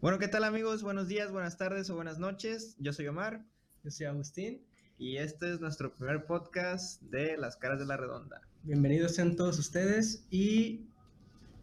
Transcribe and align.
Bueno, 0.00 0.20
¿qué 0.20 0.28
tal 0.28 0.44
amigos? 0.44 0.84
Buenos 0.84 1.08
días, 1.08 1.32
buenas 1.32 1.58
tardes 1.58 1.90
o 1.90 1.96
buenas 1.96 2.20
noches. 2.20 2.76
Yo 2.78 2.92
soy 2.92 3.08
Omar. 3.08 3.44
Yo 3.82 3.90
soy 3.90 4.06
Agustín. 4.06 4.64
Y 4.96 5.16
este 5.16 5.52
es 5.52 5.60
nuestro 5.60 5.92
primer 5.92 6.24
podcast 6.24 7.02
de 7.02 7.36
Las 7.36 7.56
Caras 7.56 7.80
de 7.80 7.86
la 7.86 7.96
Redonda. 7.96 8.40
Bienvenidos 8.62 9.16
sean 9.16 9.34
todos 9.34 9.58
ustedes 9.58 10.24
y 10.30 10.86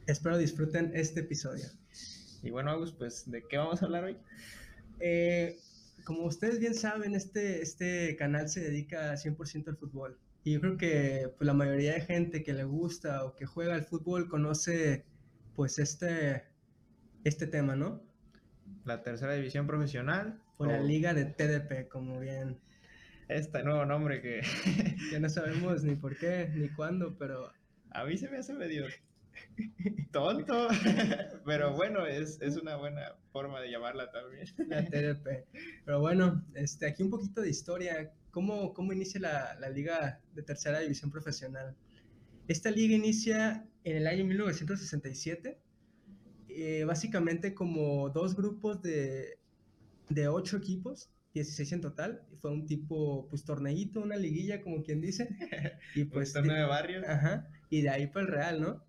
espero 0.06 0.38
disfruten 0.38 0.92
este 0.96 1.22
episodio. 1.22 1.64
Y 2.44 2.50
bueno, 2.50 2.72
Agus, 2.72 2.92
pues, 2.92 3.32
¿de 3.32 3.42
qué 3.48 3.58
vamos 3.58 3.82
a 3.82 3.86
hablar 3.86 4.04
hoy? 4.04 4.18
Eh, 5.00 5.58
como 6.04 6.26
ustedes 6.26 6.60
bien 6.60 6.76
saben, 6.76 7.16
este, 7.16 7.62
este 7.62 8.18
canal 8.18 8.50
se 8.50 8.60
dedica 8.60 9.14
100% 9.16 9.70
al 9.70 9.78
fútbol. 9.78 10.20
Y 10.44 10.52
yo 10.56 10.60
creo 10.60 10.76
que 10.76 11.34
pues, 11.38 11.48
la 11.48 11.54
mayoría 11.54 11.94
de 11.94 12.02
gente 12.02 12.44
que 12.44 12.54
le 12.54 12.66
gusta 12.66 13.24
o 13.24 13.34
que 13.38 13.46
juega 13.46 13.76
al 13.76 13.86
fútbol 13.86 14.28
conoce 14.28 15.06
pues 15.56 15.80
este, 15.80 16.44
este 17.24 17.48
tema, 17.48 17.78
¿no? 17.78 18.04
La 18.84 19.04
tercera 19.04 19.34
división 19.34 19.68
profesional. 19.68 20.42
O 20.58 20.66
la 20.66 20.80
liga 20.80 21.14
de 21.14 21.26
TDP, 21.26 21.88
como 21.88 22.20
bien. 22.20 22.60
Este 23.28 23.64
nuevo 23.64 23.86
nombre 23.86 24.22
que... 24.22 24.42
que 25.10 25.20
no 25.20 25.30
sabemos 25.30 25.84
ni 25.84 25.96
por 25.96 26.18
qué, 26.18 26.52
ni 26.54 26.70
cuándo, 26.70 27.18
pero... 27.18 27.52
A 27.92 28.04
mí 28.04 28.18
se 28.18 28.30
me 28.30 28.38
hace 28.38 28.54
medio 28.54 28.86
tonto, 30.12 30.68
pero 31.46 31.74
bueno, 31.74 32.06
es, 32.06 32.42
es, 32.42 32.58
una 32.58 32.76
buena 32.76 33.16
forma 33.32 33.62
de 33.62 33.72
llamarla 33.72 34.12
también. 34.12 34.48
La 34.68 34.86
TDP. 34.86 35.46
Pero 35.86 36.00
bueno, 36.00 36.44
este, 36.56 36.88
aquí 36.88 37.04
un 37.04 37.10
poquito 37.10 37.42
de 37.42 37.50
historia. 37.50 38.12
¿Cómo, 38.32 38.74
cómo 38.74 38.92
inicia 38.92 39.20
la, 39.22 39.56
la 39.60 39.70
liga 39.70 40.20
de 40.34 40.44
tercera 40.44 40.80
división 40.80 41.10
profesional? 41.10 41.76
Esta 42.48 42.70
liga 42.70 42.96
inicia 42.96 43.66
en 43.84 43.98
el 43.98 44.08
año 44.08 44.26
1967 44.26 45.58
eh, 46.56 46.86
básicamente 46.86 47.54
como 47.54 48.10
dos 48.10 48.36
grupos 48.36 48.82
de, 48.82 49.40
de 50.10 50.28
ocho 50.28 50.58
equipos, 50.58 51.10
16 51.34 51.74
en 51.74 51.82
total. 51.82 52.22
Fue 52.40 52.52
un 52.52 52.66
tipo, 52.66 53.28
pues, 53.30 53.44
torneito, 53.44 54.02
una 54.02 54.16
liguilla, 54.16 54.62
como 54.62 54.84
quien 54.84 55.02
dice. 55.02 55.30
y 55.96 56.06
pues... 56.06 56.30
Un 56.30 56.44
torneo 56.44 56.58
de 56.58 56.66
barrio. 56.66 57.02
Ajá. 57.08 57.50
Y 57.70 57.82
de 57.82 57.90
ahí 57.90 58.08
para 58.08 58.26
el 58.26 58.32
Real, 58.32 58.62
¿no? 58.62 58.84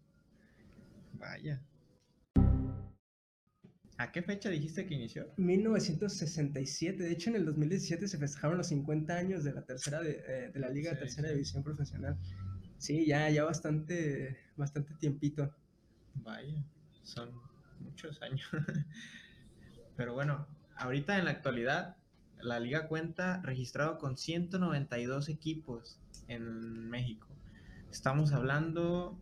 Vaya. 1.14 1.62
¿A 3.98 4.12
qué 4.12 4.22
fecha 4.22 4.50
dijiste 4.50 4.86
que 4.86 4.94
inició? 4.94 5.32
1967. 5.38 7.02
De 7.02 7.10
hecho, 7.10 7.30
en 7.30 7.36
el 7.36 7.46
2017 7.46 8.06
se 8.06 8.18
festejaron 8.18 8.58
los 8.58 8.68
50 8.68 9.16
años 9.16 9.42
de 9.42 9.54
la 9.54 9.64
tercera 9.64 10.02
de, 10.02 10.22
eh, 10.28 10.50
de 10.52 10.60
la 10.60 10.68
Liga 10.68 10.92
de 10.92 10.98
Tercera 10.98 11.30
División 11.30 11.62
Profesional. 11.62 12.18
Sí, 12.78 13.06
ya, 13.06 13.30
ya 13.30 13.44
bastante, 13.44 14.36
bastante 14.56 14.94
tiempito. 15.00 15.50
Vaya, 16.14 16.62
son 17.02 17.45
muchos 17.96 18.20
años. 18.20 18.46
Pero 19.96 20.12
bueno, 20.12 20.46
ahorita 20.76 21.18
en 21.18 21.24
la 21.24 21.30
actualidad, 21.30 21.96
la 22.38 22.60
liga 22.60 22.88
cuenta 22.88 23.40
registrado 23.42 23.96
con 23.96 24.18
192 24.18 25.30
equipos 25.30 25.98
en 26.28 26.90
México. 26.90 27.26
Estamos 27.90 28.32
hablando 28.32 29.18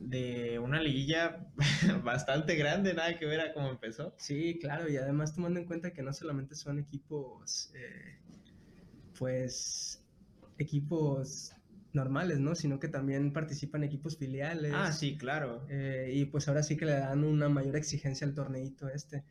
de 0.00 0.58
una 0.60 0.80
liguilla 0.80 1.46
bastante 2.04 2.54
grande, 2.54 2.94
nada 2.94 3.18
que 3.18 3.26
ver 3.26 3.42
a 3.42 3.52
cómo 3.52 3.68
empezó. 3.68 4.14
Sí, 4.16 4.58
claro, 4.58 4.88
y 4.88 4.96
además 4.96 5.34
tomando 5.34 5.60
en 5.60 5.66
cuenta 5.66 5.92
que 5.92 6.02
no 6.02 6.14
solamente 6.14 6.54
son 6.54 6.78
equipos, 6.78 7.70
eh, 7.74 8.18
pues, 9.18 10.02
equipos 10.56 11.52
normales, 11.98 12.38
¿no? 12.38 12.54
Sino 12.54 12.78
que 12.78 12.88
también 12.88 13.32
participan 13.32 13.82
equipos 13.82 14.16
filiales. 14.16 14.72
Ah, 14.74 14.92
sí, 14.92 15.18
claro. 15.18 15.66
Eh, 15.68 16.10
y 16.14 16.24
pues 16.26 16.48
ahora 16.48 16.62
sí 16.62 16.76
que 16.76 16.86
le 16.86 16.92
dan 16.92 17.24
una 17.24 17.48
mayor 17.48 17.76
exigencia 17.76 18.26
al 18.26 18.34
torneito 18.34 18.88
este. 18.88 19.24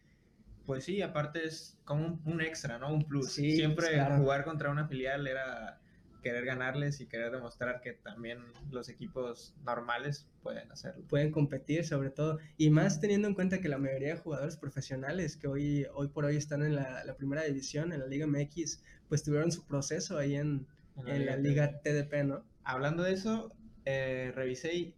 Pues 0.66 0.84
sí, 0.84 1.02
aparte 1.02 1.46
es 1.46 1.80
como 1.86 2.20
un, 2.26 2.42
extra, 2.42 2.78
¿no? 2.78 2.94
Un 2.94 3.08
plus. 3.08 3.32
Siempre 3.32 4.04
jugar 4.18 4.44
contra 4.44 4.70
una 4.70 4.88
filial 4.88 5.26
era 5.26 5.80
querer 6.22 6.44
ganarles 6.44 7.00
y 7.00 7.06
querer 7.06 7.32
demostrar 7.32 7.80
que 7.80 7.94
también 7.94 8.40
los 8.70 8.90
equipos 8.90 9.56
normales 9.64 10.28
pueden 10.44 10.70
hacerlo. 10.70 11.06
Pueden 11.08 11.32
competir 11.32 11.86
sobre 11.86 12.10
todo. 12.10 12.40
Y 12.58 12.70
más 12.70 13.00
teniendo 13.00 13.30
en 13.30 13.34
cuenta 13.34 13.62
que 13.62 13.70
la 13.70 13.78
mayoría 13.78 14.10
de 14.10 14.20
jugadores 14.20 14.58
profesionales 14.58 15.38
que 15.38 15.48
hoy, 15.48 15.88
hoy 15.94 16.10
por 16.10 16.26
hoy 16.26 16.36
están 16.36 16.64
en 16.64 16.76
la, 16.76 17.06
la 17.06 17.16
primera 17.16 17.44
división, 17.44 17.94
en 17.94 18.02
la 18.02 18.08
Liga 18.08 18.28
MX, 18.28 18.82
pues 19.08 19.24
tuvieron 19.24 19.54
su 19.54 19.66
proceso 19.66 20.18
ahí 20.18 20.36
en, 20.36 20.68
en 21.06 21.26
la, 21.26 21.38
Liga, 21.38 21.80
TDP, 21.82 22.24
¿no? 22.26 22.44
Hablando 22.68 23.04
de 23.04 23.14
eso, 23.14 23.54
eh, 23.86 24.34
revisé 24.36 24.94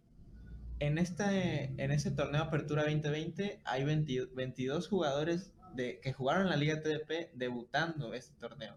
en, 0.80 0.98
esta, 0.98 1.32
en 1.32 1.92
este 1.92 2.10
torneo 2.10 2.42
Apertura 2.42 2.82
2020 2.82 3.60
hay 3.64 3.84
22 3.84 4.88
jugadores 4.88 5.52
de, 5.76 6.00
que 6.00 6.12
jugaron 6.12 6.42
en 6.42 6.48
la 6.48 6.56
Liga 6.56 6.82
TDP 6.82 7.32
debutando 7.32 8.12
este 8.12 8.34
torneo. 8.40 8.74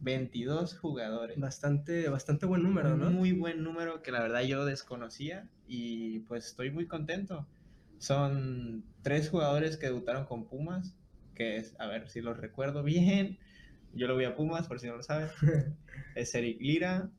22 0.00 0.78
jugadores. 0.78 1.38
Bastante, 1.38 2.08
bastante 2.08 2.46
buen 2.46 2.62
número, 2.62 2.96
¿no? 2.96 3.10
Muy 3.10 3.32
buen 3.32 3.62
número 3.62 4.00
que 4.00 4.10
la 4.10 4.20
verdad 4.20 4.40
yo 4.40 4.64
desconocía 4.64 5.46
y 5.68 6.20
pues 6.20 6.46
estoy 6.46 6.70
muy 6.70 6.86
contento. 6.86 7.46
Son 7.98 8.86
tres 9.02 9.28
jugadores 9.28 9.76
que 9.76 9.88
debutaron 9.88 10.24
con 10.24 10.46
Pumas, 10.46 10.96
que 11.34 11.58
es, 11.58 11.78
a 11.78 11.86
ver 11.88 12.08
si 12.08 12.22
los 12.22 12.38
recuerdo 12.38 12.82
bien, 12.82 13.38
yo 13.92 14.06
lo 14.06 14.14
voy 14.14 14.24
a 14.24 14.34
Pumas, 14.34 14.66
por 14.66 14.80
si 14.80 14.86
no 14.86 14.96
lo 14.96 15.02
saben. 15.02 15.28
es 16.14 16.34
Eric 16.34 16.58
Lira, 16.62 17.10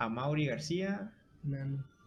Amaury 0.00 0.46
García 0.46 1.12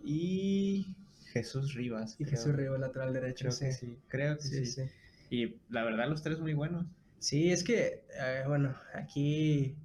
y 0.04 0.96
Jesús 1.32 1.76
Rivas. 1.76 2.16
Y 2.20 2.26
Jesús 2.26 2.54
Rivas, 2.56 2.80
lateral 2.80 3.14
derecho. 3.14 3.50
Creo 3.50 3.52
sí. 3.52 3.72
sí, 3.72 4.00
creo 4.08 4.38
que 4.38 4.44
sí, 4.44 4.82
Y 5.30 5.56
la 5.70 5.84
verdad, 5.84 6.10
los 6.10 6.24
tres 6.24 6.40
muy 6.40 6.54
buenos. 6.54 6.88
Sí, 7.20 7.52
es 7.52 7.64
que, 7.64 8.04
eh, 8.20 8.44
bueno, 8.48 8.76
aquí 8.96 9.78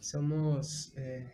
somos 0.00 0.94
eh, 0.96 1.30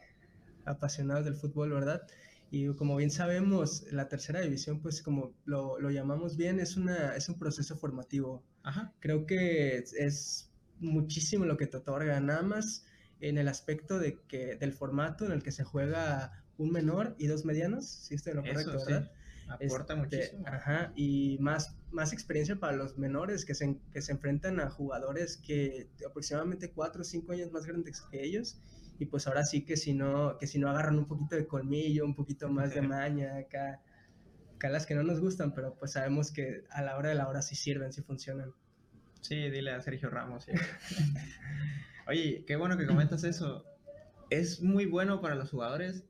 apasionados 0.65 1.25
del 1.25 1.37
fútbol, 1.37 1.71
¿verdad? 1.71 2.03
Y 2.51 2.67
como 2.75 2.97
bien 2.97 3.13
sabemos, 3.13 3.85
la 3.93 4.09
tercera 4.09 4.41
división, 4.41 4.81
pues 4.81 5.03
como 5.03 5.35
lo, 5.45 5.79
lo 5.79 5.91
llamamos 5.91 6.37
bien, 6.37 6.59
es, 6.59 6.77
una, 6.77 7.15
es 7.15 7.29
un 7.29 7.39
proceso 7.39 7.77
formativo. 7.77 8.43
Ajá. 8.65 8.93
Creo 8.99 9.25
que 9.25 9.77
es 9.77 10.51
muchísimo 10.81 11.45
lo 11.45 11.57
que 11.57 11.69
te 11.69 11.77
otorga, 11.77 12.19
nada 12.21 12.43
más 12.43 12.88
en 13.21 13.39
el 13.39 13.49
aspecto 13.49 13.99
de 13.99 14.21
que 14.29 14.57
del 14.57 14.73
formato 14.73 15.25
en 15.27 15.33
el 15.33 15.43
que 15.43 15.53
se 15.53 15.65
juega 15.65 16.45
un 16.57 16.71
menor 16.71 17.15
y 17.19 17.27
dos 17.27 17.45
medianos, 17.45 17.87
si 17.87 18.15
estoy 18.15 18.33
en 18.33 18.37
lo 18.39 18.43
correcto, 18.43 18.79
¿verdad? 18.85 19.11
Aporta 19.49 19.95
este, 19.95 19.97
muchísimo. 19.97 20.45
Ajá, 20.47 20.93
y 20.95 21.39
más, 21.41 21.75
más 21.91 22.13
experiencia 22.13 22.57
para 22.57 22.75
los 22.75 22.99
menores 22.99 23.45
que 23.45 23.55
se, 23.55 23.79
que 23.93 24.03
se 24.03 24.13
enfrentan 24.13 24.61
a 24.61 24.69
jugadores 24.69 25.39
que 25.39 25.89
aproximadamente 26.07 26.71
cuatro 26.71 27.01
o 27.01 27.05
cinco 27.05 27.33
años 27.33 27.51
más 27.51 27.65
grandes 27.65 28.03
que 28.11 28.23
ellos. 28.23 28.61
Y 28.99 29.07
pues 29.07 29.27
ahora 29.27 29.45
sí 29.45 29.65
que 29.65 29.77
si 29.77 29.95
no, 29.95 30.37
que 30.39 30.47
si 30.47 30.59
no 30.59 30.69
agarran 30.69 30.99
un 30.99 31.07
poquito 31.07 31.37
de 31.37 31.47
colmillo, 31.47 32.05
un 32.05 32.15
poquito 32.15 32.49
más 32.49 32.75
de 32.75 32.83
maña, 32.83 33.37
acá, 33.37 33.81
acá 34.57 34.69
las 34.69 34.85
que 34.85 34.95
no 34.95 35.03
nos 35.03 35.21
gustan, 35.21 35.55
pero 35.55 35.75
pues 35.79 35.93
sabemos 35.93 36.31
que 36.31 36.65
a 36.71 36.83
la 36.83 36.99
hora 36.99 37.09
de 37.09 37.15
la 37.15 37.29
hora 37.29 37.41
sí 37.41 37.55
sirven, 37.55 37.93
sí 37.93 38.03
funcionan. 38.03 38.53
Sí, 39.21 39.51
dile 39.51 39.73
a 39.73 39.81
Sergio 39.81 40.11
Ramos. 40.11 40.47
Oye, 42.09 42.45
qué 42.47 42.57
bueno 42.57 42.77
que 42.79 42.87
comentas 42.87 43.23
eso. 43.25 43.65
Es 44.31 44.63
muy 44.63 44.87
bueno 44.87 45.21
para 45.21 45.35
los 45.35 45.51
jugadores, 45.51 46.05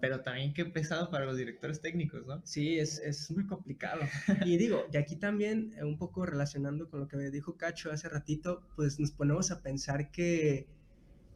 pero 0.00 0.20
también 0.20 0.54
qué 0.54 0.64
pesado 0.64 1.10
para 1.10 1.24
los 1.24 1.36
directores 1.36 1.80
técnicos, 1.80 2.24
¿no? 2.26 2.40
Sí, 2.44 2.78
es, 2.78 3.00
es 3.00 3.30
muy 3.30 3.46
complicado. 3.46 4.00
Y 4.44 4.56
digo, 4.56 4.86
y 4.92 4.96
aquí 4.96 5.16
también, 5.16 5.74
eh, 5.76 5.84
un 5.84 5.98
poco 5.98 6.24
relacionando 6.24 6.88
con 6.88 7.00
lo 7.00 7.08
que 7.08 7.16
me 7.16 7.30
dijo 7.30 7.56
Cacho 7.56 7.90
hace 7.90 8.08
ratito, 8.08 8.62
pues 8.76 9.00
nos 9.00 9.10
ponemos 9.10 9.50
a 9.50 9.60
pensar 9.60 10.12
que, 10.12 10.68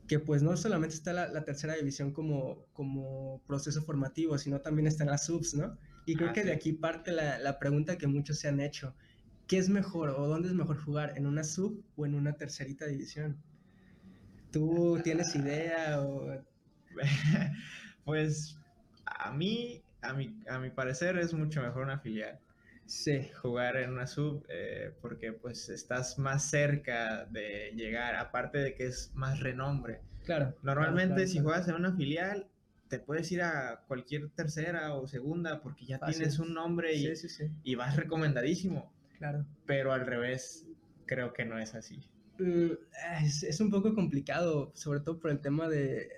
que 0.06 0.21
pues 0.21 0.42
no 0.42 0.56
solamente 0.56 0.95
está 0.95 1.12
la, 1.12 1.45
tercera 1.45 1.74
división 1.74 2.12
como, 2.12 2.66
como 2.72 3.42
proceso 3.48 3.83
formativo, 3.83 4.39
sino 4.39 4.60
también 4.60 4.86
están 4.86 5.09
las 5.09 5.27
subs, 5.27 5.54
¿no? 5.54 5.77
Y 6.07 6.15
creo 6.15 6.30
ah, 6.30 6.33
que 6.33 6.45
de 6.45 6.53
aquí 6.53 6.72
parte 6.72 7.10
la, 7.10 7.39
la 7.39 7.59
pregunta 7.59 7.98
que 7.98 8.07
muchos 8.07 8.39
se 8.39 8.48
han 8.48 8.60
hecho. 8.60 8.95
¿qué 9.48 9.59
es 9.59 9.68
mejor 9.68 10.10
o 10.10 10.28
dónde 10.28 10.48
es 10.48 10.54
mejor 10.54 10.78
jugar? 10.83 11.12
¿En 11.16 11.27
una 11.27 11.45
sub 11.45 11.84
o 11.97 12.07
en 12.07 12.15
una 12.15 12.33
tercerita 12.34 12.86
división? 12.86 13.36
¿Tú 14.53 15.01
tienes 15.03 15.34
idea 15.34 16.01
o...? 16.01 16.41
pues 18.04 18.59
a 19.07 19.33
mí, 19.33 19.83
a 20.03 20.13
mi, 20.13 20.37
a 20.49 20.59
mi 20.59 20.71
parecer, 20.71 21.19
es 21.19 21.33
mucho 21.33 21.63
mejor 21.63 21.84
una 21.84 21.99
filial. 21.99 22.39
Sí. 22.87 23.31
Jugar 23.41 23.77
en 23.77 23.91
una 23.91 24.07
sub, 24.07 24.45
eh, 24.49 24.95
porque 25.01 25.33
pues 25.33 25.69
estás 25.69 26.19
más 26.19 26.45
cerca 26.51 27.25
de 27.27 27.72
llegar, 27.75 28.16
aparte 28.16 28.59
de 28.59 28.75
que 28.75 28.87
es 28.87 29.13
más 29.15 29.41
renombre. 29.41 30.01
Claro. 30.25 30.55
Normalmente 30.63 31.27
si 31.27 31.41
juegas 31.41 31.69
en 31.69 31.77
una 31.77 31.95
filial, 31.97 32.48
te 32.89 32.98
puedes 32.98 33.33
ir 33.33 33.43
a 33.43 33.83
cualquier 33.89 34.28
tercera 34.31 34.95
o 34.95 35.07
segunda 35.07 35.63
porque 35.63 35.87
ya 35.87 35.98
tienes 35.98 36.39
un 36.39 36.53
nombre 36.53 36.95
y, 36.95 37.10
y 37.65 37.75
vas 37.75 37.97
recomendadísimo. 37.97 38.93
Claro. 39.16 39.47
Pero 39.66 39.93
al 39.93 40.07
revés, 40.07 40.66
creo 41.07 41.33
que 41.33 41.45
no 41.45 41.59
es 41.59 41.75
así. 41.75 42.11
Mm, 42.39 42.73
es, 43.25 43.61
un 43.61 43.71
poco 43.71 43.95
complicado, 43.95 44.73
sobre 44.75 45.01
todo 45.01 45.21
por 45.21 45.31
el 45.31 45.41
tema 45.41 45.69
de, 45.69 46.09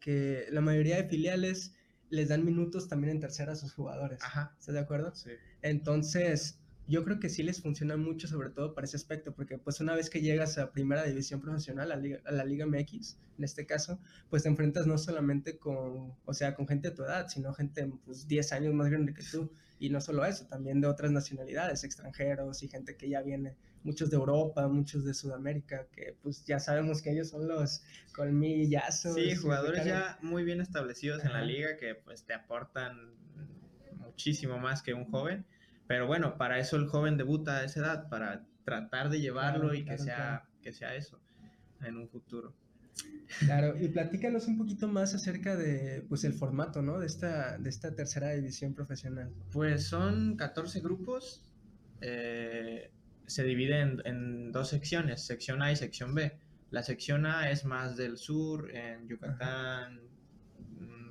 que 0.00 0.46
la 0.50 0.60
mayoría 0.60 0.96
de 0.96 1.08
filiales 1.08 1.74
les 2.10 2.28
dan 2.28 2.44
minutos 2.44 2.88
también 2.88 3.12
en 3.12 3.20
tercera 3.20 3.52
a 3.52 3.56
sus 3.56 3.72
jugadores. 3.74 4.20
Ajá. 4.22 4.54
¿Estás 4.58 4.74
de 4.74 4.80
acuerdo? 4.80 5.14
Sí. 5.14 5.30
Entonces, 5.62 6.60
yo 6.88 7.04
creo 7.04 7.20
que 7.20 7.28
sí 7.28 7.42
les 7.42 7.60
funciona 7.60 7.98
mucho, 7.98 8.26
sobre 8.26 8.48
todo 8.48 8.74
para 8.74 8.86
ese 8.86 8.96
aspecto, 8.96 9.34
porque 9.34 9.58
pues 9.58 9.78
una 9.80 9.94
vez 9.94 10.08
que 10.08 10.22
llegas 10.22 10.56
a 10.56 10.72
primera 10.72 11.04
división 11.04 11.38
profesional, 11.38 11.92
a, 11.92 11.96
la 12.32 12.44
Liga 12.44 12.66
MX, 12.66 13.18
en 13.36 13.44
este 13.44 13.66
caso, 13.66 14.00
pues 14.30 14.44
te 14.44 14.48
enfrentas 14.48 14.86
no 14.86 14.96
solamente 14.96 15.58
con, 15.58 16.14
o 16.24 16.34
sea, 16.34 16.54
con 16.54 16.66
gente 16.66 16.88
de 16.88 16.96
tu 16.96 17.02
edad, 17.02 17.28
sino 17.28 17.52
gente 17.52 17.92
pues 18.06 18.26
10 18.26 18.52
años 18.52 18.72
más 18.74 18.88
grande 18.88 19.12
que 19.12 19.22
tú. 19.22 19.52
Y 19.78 19.90
no 19.90 20.00
solo 20.00 20.24
eso, 20.24 20.46
también 20.46 20.80
de 20.80 20.88
otras 20.88 21.12
nacionalidades, 21.12 21.84
extranjeros 21.84 22.62
y 22.62 22.68
gente 22.68 22.96
que 22.96 23.08
ya 23.08 23.20
viene, 23.20 23.54
muchos 23.84 24.10
de 24.10 24.16
Europa, 24.16 24.66
muchos 24.66 25.04
de 25.04 25.12
Sudamérica, 25.12 25.86
que 25.92 26.16
pues 26.22 26.44
ya 26.46 26.58
sabemos 26.58 27.02
que 27.02 27.12
ellos 27.12 27.28
son 27.28 27.46
los 27.46 27.82
colmillazos. 28.14 29.14
Sí, 29.14 29.36
jugadores 29.36 29.84
ya 29.84 30.18
muy 30.22 30.42
bien 30.42 30.62
establecidos 30.62 31.22
en 31.22 31.34
la 31.34 31.42
liga 31.42 31.76
que 31.76 31.94
pues 31.94 32.24
te 32.24 32.32
aportan 32.32 33.14
muchísimo 33.98 34.58
más 34.58 34.82
que 34.82 34.94
un 34.94 35.04
joven 35.04 35.44
pero 35.88 36.06
bueno, 36.06 36.36
para 36.36 36.60
eso 36.60 36.76
el 36.76 36.86
joven 36.86 37.16
debuta 37.16 37.58
a 37.58 37.64
esa 37.64 37.80
edad, 37.80 38.08
para 38.08 38.46
tratar 38.64 39.08
de 39.08 39.20
llevarlo 39.20 39.74
y 39.74 39.84
que, 39.84 39.98
sea, 39.98 40.44
que 40.62 40.72
sea 40.72 40.94
eso 40.94 41.18
en 41.82 41.96
un 41.96 42.08
futuro. 42.08 42.54
Claro, 43.40 43.74
y 43.80 43.88
platícanos 43.88 44.46
un 44.48 44.58
poquito 44.58 44.88
más 44.88 45.14
acerca 45.14 45.56
de 45.56 46.04
pues 46.08 46.24
el 46.24 46.34
formato, 46.34 46.82
¿no? 46.82 46.98
De 46.98 47.06
esta, 47.06 47.58
de 47.58 47.70
esta 47.70 47.94
tercera 47.94 48.30
división 48.32 48.74
profesional. 48.74 49.32
Pues 49.50 49.86
son 49.86 50.36
14 50.36 50.80
grupos, 50.80 51.42
eh, 52.00 52.90
se 53.26 53.44
dividen 53.44 54.00
en, 54.04 54.52
dos 54.52 54.68
secciones, 54.68 55.24
sección 55.24 55.62
A 55.62 55.72
y 55.72 55.76
sección 55.76 56.14
B. 56.14 56.38
La 56.70 56.82
sección 56.82 57.26
A 57.26 57.50
es 57.50 57.64
más 57.64 57.96
del 57.96 58.18
sur, 58.18 58.74
en 58.74 59.08
Yucatán, 59.08 60.00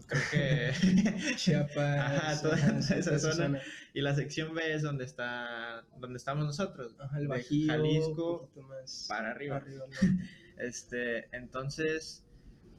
creo 0.08 0.22
que 0.32 0.72
Chiapas, 1.36 1.78
Ajá, 2.00 2.42
toda 2.42 2.58
esa, 2.80 3.20
zona. 3.20 3.60
Y 3.98 4.02
la 4.02 4.14
sección 4.14 4.54
B 4.54 4.76
es 4.76 4.84
donde 4.84 5.06
está 5.06 5.84
donde 6.00 6.18
estamos 6.18 6.46
nosotros, 6.46 6.96
el 7.18 7.28
Bajío, 7.28 7.74
Jalisco 7.74 8.52
para 9.08 9.32
arriba. 9.32 9.64
este, 10.60 11.36
entonces, 11.36 12.24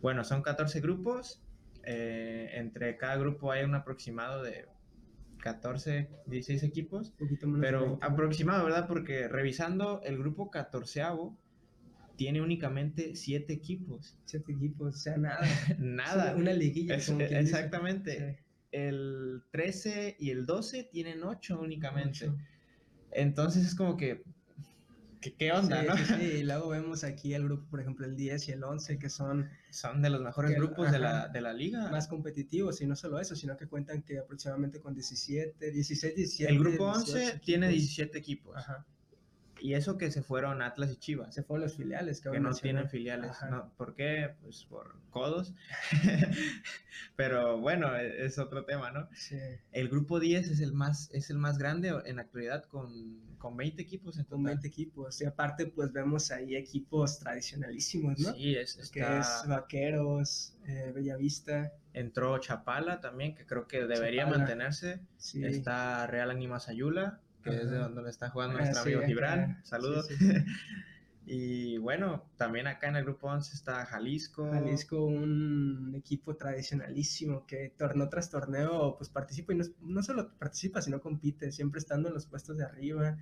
bueno, 0.01 0.23
son 0.23 0.43
14 0.43 0.81
grupos. 0.81 1.43
Eh, 1.83 2.51
entre 2.53 2.97
cada 2.99 3.17
grupo 3.17 3.51
hay 3.51 3.65
un 3.65 3.75
aproximado 3.75 4.45
de 4.45 4.67
14, 5.39 6.09
16 6.27 6.63
equipos. 6.63 7.13
Pero 7.61 7.99
aproximado, 8.01 8.63
¿verdad? 8.63 8.87
Porque 8.87 9.27
revisando 9.27 10.01
el 10.05 10.19
grupo 10.19 10.53
14 10.53 11.03
tiene 12.15 12.41
únicamente 12.41 13.17
siete 13.17 13.55
equipos. 13.55 14.17
Siete 14.25 14.53
equipos, 14.53 14.95
o 14.95 14.99
sea, 14.99 15.17
nada. 15.17 15.41
nada. 15.81 16.37
una 16.37 16.53
liguilla. 16.53 16.95
exactamente. 16.95 18.39
El 18.71 19.43
13 19.51 20.17
y 20.19 20.31
el 20.31 20.47
12 20.47 20.85
tienen 20.85 21.23
ocho 21.23 21.61
únicamente. 21.61 22.33
Entonces 23.11 23.67
es 23.67 23.75
como 23.75 23.97
que, 23.97 24.23
¿qué 25.21 25.53
onda, 25.53 25.83
no? 25.83 25.97
Sí, 25.97 26.39
y 26.39 26.43
luego 26.45 26.69
vemos 26.69 27.05
aquí 27.05 27.35
el 27.35 27.45
grupo, 27.45 27.67
por 27.71 27.81
ejemplo, 27.81 28.07
el 28.07 28.17
10 28.17 28.49
y 28.49 28.53
el 28.53 28.65
11, 28.65 28.99
que 28.99 29.09
son... 29.09 29.49
Son 29.71 30.03
de 30.03 30.11
los 30.11 30.21
mejores 30.21 30.55
grupos 30.57 30.93
de, 30.93 30.99
la, 30.99 31.29
de 31.29 31.41
la 31.41 31.53
liga. 31.53 31.91
Más 31.91 32.09
competitivos, 32.09 32.81
y 32.81 32.87
no 32.87 32.97
solo 32.97 33.19
eso, 33.19 33.35
sino 33.35 33.57
que 33.57 33.67
cuentan 33.67 34.03
que 34.03 34.19
aproximadamente 34.19 34.81
con 34.81 34.95
17, 34.95 35.71
16, 35.71 36.15
17... 36.15 36.53
El 36.53 36.59
grupo 36.59 36.85
11 36.85 37.41
tiene 37.45 37.69
17 37.69 38.19
equipos. 38.19 38.57
Ajá. 38.57 38.87
Y 39.61 39.75
eso 39.75 39.99
que 39.99 40.11
se 40.11 40.23
fueron 40.23 40.63
Atlas 40.63 40.91
y 40.93 40.97
Chivas. 40.97 41.35
Se 41.35 41.43
fueron 41.43 41.65
los 41.65 41.77
filiales. 41.77 42.21
Que, 42.21 42.39
no 42.41 42.53
tienen 42.53 42.89
filiales. 42.89 43.37
¿Por 43.77 43.95
qué? 43.95 44.35
Pues 44.43 44.65
por 44.65 44.97
codos. 45.11 45.55
Pero 47.17 47.59
bueno, 47.59 47.95
e, 47.97 48.27
es 48.27 48.39
otro 48.39 48.65
tema, 48.65 48.91
¿no? 48.91 49.09
Sí. 49.15 49.39
El 49.73 49.89
grupo 49.89 50.21
10 50.21 50.49
es 50.49 50.61
el 50.61 50.73
más, 50.73 51.11
es 51.13 51.31
el 51.31 51.39
más 51.39 51.59
grande 51.59 51.93
en 52.05 52.17
la 52.17 52.23
actualidad 52.23 52.65
con, 52.65 53.37
con 53.39 53.57
20 53.57 53.81
equipos 53.83 54.19
en 54.19 54.25
Con 54.25 54.43
20 54.43 54.67
equipos. 54.67 55.21
Y 55.21 55.25
aparte, 55.25 55.67
pues 55.67 55.93
vemos 55.93 56.31
ahí 56.31 56.57
equipos 56.57 57.19
tradicionalísimos, 57.19 58.19
¿no? 58.19 58.35
Sí, 58.35 58.55
es, 58.55 58.91
que 58.91 59.01
es 59.01 59.45
Vaqueros, 59.47 60.57
eh, 60.67 60.93
Bellavista. 60.95 61.73
Entró 61.93 62.39
Chapala 62.39 63.01
también, 63.01 63.35
que 63.35 63.45
creo 63.45 63.67
que 63.67 63.87
debería 63.87 64.27
mantenerse. 64.27 65.01
Sí. 65.17 65.45
Está 65.45 66.07
Real 66.07 66.31
Anima 66.31 66.61
Sayula 66.61 67.21
que 67.49 67.63
es 67.63 67.71
de 67.71 67.79
donde 67.79 68.11
está 68.11 68.31
jugando 68.31 68.57
ah, 68.57 68.61
nuestro 68.61 68.83
amigo 68.83 69.03
Gibran. 69.07 69.61
Saludos. 69.65 70.09
y 71.27 71.79
bueno, 71.79 72.31
también 72.37 72.67
acá 72.67 72.89
en 72.89 72.97
el 72.97 73.05
grupo 73.05 73.29
11 73.29 73.55
está 73.55 73.85
Jalisco. 73.87 74.51
Jalisco, 74.51 75.05
un 75.05 75.95
equipo 75.97 76.37
tradicionalísimo 76.37 77.47
que 77.47 77.75
torneo 77.77 78.09
tras 78.09 78.31
torneo 78.31 78.97
pues 78.97 79.11
participa 79.11 79.53
y 79.53 79.59
no, 79.81 80.03
solo 80.03 80.31
participa, 80.39 80.81
sino 80.83 81.01
compite, 81.01 81.53
siempre 81.53 81.79
estando 81.79 82.09
en 82.09 82.15
los 82.15 82.27
puestos 82.27 82.57
de 82.57 82.65
arriba. 82.65 83.17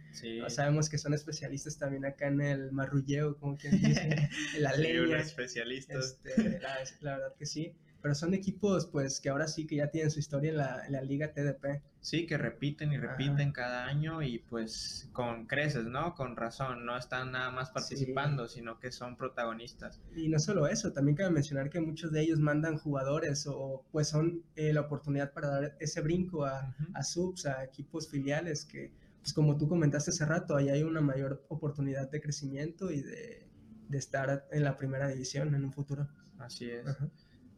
sabemos 0.49 0.89
que 0.89 0.99
son 0.99 1.15
especialistas 1.15 1.79
también 1.79 2.05
acá 2.05 2.29
en 2.29 2.41
el 2.41 2.73
marrulleo, 2.73 3.39
como 3.39 3.57
quien 3.57 3.81
dice, 3.81 4.31
en 4.57 4.63
la 4.63 4.75
leña. 4.77 5.19
especialistas. 5.19 6.19
Este, 6.25 6.61
la 7.01 7.17
verdad 7.17 7.35
que 7.39 7.47
sí 7.47 7.77
pero 8.07 8.15
son 8.15 8.35
equipos 8.35 8.87
pues 8.87 9.21
que 9.21 9.31
ahora 9.31 9.49
sí 9.49 9.67
que 9.67 9.75
ya 9.75 9.91
tienen 9.91 10.13
su 10.13 10.21
historia 10.21 10.53
en 10.53 10.59
la, 10.59 10.87
en 10.87 10.93
la 10.93 11.03
liga 11.03 11.33
TDP. 11.33 11.83
Sí, 11.99 12.25
que 12.25 12.39
repiten 12.39 12.93
y 12.93 12.99
repiten 12.99 13.51
cada 13.51 13.87
año 13.87 14.23
y 14.23 14.39
pues 14.39 15.11
con 15.13 15.49
creces, 15.49 15.87
¿no? 15.87 16.15
Con 16.15 16.37
razón, 16.37 16.87
no 16.87 16.97
están 16.97 17.33
nada 17.33 17.51
más 17.51 17.71
participando, 17.71 18.47
sino 18.47 18.79
que 18.79 18.93
son 18.93 19.17
protagonistas. 19.17 20.01
Y 20.15 20.29
no 20.29 20.39
solo 20.39 20.69
eso, 20.69 20.93
también 20.93 21.17
cabe 21.17 21.31
mencionar 21.31 21.69
que 21.69 21.81
muchos 21.81 22.13
de 22.13 22.21
ellos 22.23 22.39
mandan 22.39 22.79
jugadores 22.79 23.45
o 23.49 23.85
pues 23.91 24.07
son 24.07 24.45
eh, 24.55 24.73
la 24.73 24.83
oportunidad 24.83 25.33
para 25.33 25.49
dar 25.49 25.77
ese 25.81 26.01
brinco 26.01 26.45
a, 26.45 26.77
a 26.95 27.03
subs, 27.03 27.47
a 27.47 27.65
equipos 27.65 28.09
filiales 28.09 28.65
que 28.65 28.93
pues 29.19 29.33
como 29.33 29.57
tú 29.57 29.67
comentaste 29.69 30.13
hace 30.13 30.25
rato, 30.25 30.55
ahí 30.55 30.69
hay 30.69 30.85
una 30.85 31.01
mayor 31.01 31.45
oportunidad 31.49 32.09
de 32.09 32.21
crecimiento 32.21 32.93
y 32.93 33.03
de, 33.03 33.49
de 33.89 33.99
estar 33.99 34.47
en 34.53 34.63
la 34.63 34.77
primera 34.77 35.09
división 35.09 35.57
en 35.57 35.65
un 35.65 35.73
futuro. 35.73 36.07
Así 36.39 36.71
es. 36.71 36.87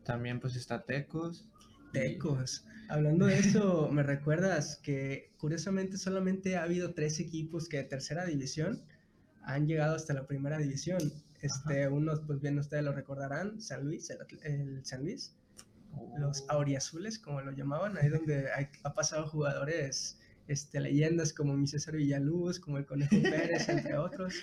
También 0.09 0.41
pues 0.41 0.57
está 0.57 0.85
Tecos. 0.85 1.45
Tecos. 1.93 2.65
Hablando 2.89 3.27
de 3.27 3.39
eso, 3.39 3.89
me 3.93 4.03
recuerdas 4.03 4.81
que 4.83 5.31
curiosamente 5.37 5.99
solamente 5.99 6.57
ha 6.57 6.63
habido 6.63 6.95
tres 6.95 7.21
equipos 7.21 7.69
que 7.69 7.77
de 7.77 7.85
tercera 7.85 8.25
división 8.25 8.83
han 9.43 9.67
llegado 9.67 9.95
hasta 9.95 10.15
la 10.15 10.27
primera 10.27 10.57
división. 10.57 11.13
Este, 11.43 11.89
unos, 11.89 12.21
pues 12.21 12.41
bien 12.41 12.59
ustedes 12.59 12.85
lo 12.85 12.93
recordarán, 12.93 13.61
San 13.61 13.85
Luis, 13.85 14.09
el, 14.09 14.81
San 14.83 15.03
Luis, 15.03 15.37
los 16.17 16.41
oh. 16.49 16.53
auriazules, 16.53 17.19
como 17.19 17.43
lo 17.43 17.53
llamaban, 17.53 17.99
ahí 17.99 18.09
donde 18.09 18.47
ha 18.85 18.95
pasado 18.95 19.29
jugadores, 19.29 20.19
este, 20.47 20.81
leyendas 20.81 21.35
como 21.35 21.55
mi 21.55 21.67
César 21.67 21.97
Villaluz, 21.97 22.61
como 22.61 22.79
el 22.79 22.87
Conejo 22.87 23.11
Pérez, 23.23 23.69
entre 23.69 23.99
otros. 23.99 24.37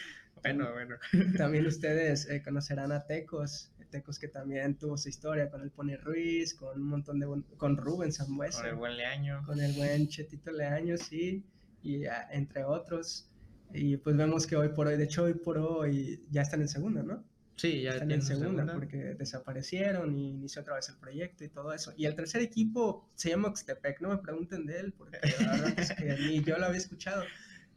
Bueno, 0.44 0.72
bueno. 0.74 0.96
También 1.36 1.66
ustedes 1.66 2.30
eh, 2.30 2.44
conocerán 2.44 2.92
a 2.92 3.08
Tecos, 3.08 3.72
Tecos 3.96 4.20
que 4.20 4.28
también 4.28 4.76
tuvo 4.76 4.98
su 4.98 5.08
historia 5.08 5.50
con 5.50 5.62
el 5.62 5.72
Pony 5.72 5.96
Ruiz, 5.96 6.54
con 6.54 6.82
un 6.82 6.88
montón 6.90 7.18
de... 7.18 7.28
con 7.56 7.78
Rubén 7.78 8.12
Sambuesa. 8.12 8.60
Con 8.60 8.70
el 8.70 8.76
buen 8.76 8.98
Leaño. 8.98 9.42
Con 9.46 9.62
el 9.62 9.72
buen 9.72 10.10
Chetito 10.10 10.52
Leaño, 10.52 10.98
sí, 10.98 11.46
y 11.82 12.04
entre 12.32 12.66
otros. 12.66 13.30
Y 13.74 13.96
pues 13.96 14.18
vemos 14.18 14.46
que 14.46 14.58
hoy 14.58 14.70
por 14.70 14.88
hoy, 14.88 14.98
de 14.98 15.06
hecho 15.06 15.24
hoy 15.24 15.34
por 15.34 15.58
hoy 15.58 16.26
ya 16.30 16.42
están 16.42 16.60
en 16.62 16.68
segunda, 16.68 17.04
¿no? 17.04 17.24
Sí, 17.56 17.84
ya 17.84 17.92
están 17.92 18.12
en 18.12 18.22
segunda, 18.22 18.66
porque 18.74 18.98
desaparecieron 18.98 20.14
y 20.14 20.32
inició 20.32 20.62
otra 20.62 20.76
vez 20.76 20.90
el 20.90 20.98
proyecto 20.98 21.46
y 21.46 21.48
todo 21.48 21.72
eso. 21.72 21.94
Y 21.96 22.06
el 22.06 22.16
tercer 22.16 22.42
equipo 22.42 23.10
se 23.16 23.30
llama 23.30 23.48
Oxtepec, 23.48 24.02
no 24.02 24.10
me 24.10 24.18
pregunten 24.18 24.66
de 24.66 24.78
él, 24.78 24.94
porque 24.94 25.20
la 25.40 25.52
verdad 25.52 25.80
es 25.80 25.94
que 25.94 26.04
ni 26.20 26.44
yo 26.44 26.58
lo 26.58 26.66
había 26.66 26.80
escuchado 26.80 27.24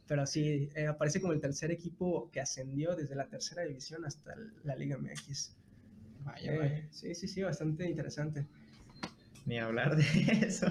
pero 0.09 0.27
sí, 0.27 0.71
eh, 0.75 0.87
aparece 0.87 1.21
como 1.21 1.35
el 1.35 1.41
tercer 1.41 1.71
equipo 1.71 2.31
que 2.33 2.41
ascendió 2.41 2.97
desde 2.97 3.15
la 3.15 3.29
tercera 3.29 3.63
división 3.63 4.07
hasta 4.07 4.35
la 4.65 4.75
Liga 4.75 4.97
MX. 4.97 5.55
Vaya, 6.29 6.53
eh, 6.53 6.59
vaya. 6.59 6.87
Sí, 6.91 7.15
sí, 7.15 7.29
sí, 7.29 7.43
bastante 7.43 7.89
interesante. 7.89 8.47
Ni 9.47 9.59
hablar 9.59 9.97
de 9.97 10.05
eso. 10.47 10.67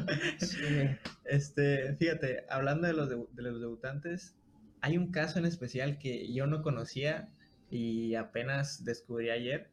Este, 1.25 1.95
fíjate, 1.95 2.45
hablando 2.49 2.87
de 2.87 2.93
los, 2.93 3.09
de, 3.09 3.41
los 3.41 3.59
debutantes, 3.59 4.35
hay 4.81 4.97
un 4.97 5.11
caso 5.11 5.39
en 5.39 5.45
especial 5.45 5.97
que 5.97 6.31
yo 6.31 6.45
no 6.47 6.61
conocía 6.61 7.29
y 7.69 8.15
apenas 8.15 8.85
descubrí 8.85 9.29
ayer. 9.29 9.69